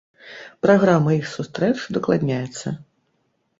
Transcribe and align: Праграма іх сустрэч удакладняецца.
Праграма 0.65 1.11
іх 1.19 1.29
сустрэч 1.35 1.71
удакладняецца. 1.91 2.67